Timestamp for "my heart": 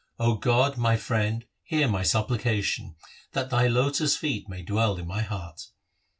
5.05-5.67